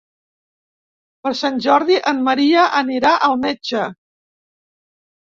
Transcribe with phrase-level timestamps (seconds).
[1.25, 3.83] Per Sant Jordi en Maria anirà al metge.